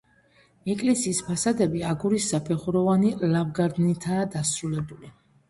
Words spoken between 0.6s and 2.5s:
ეკლესიის ფასადები აგურის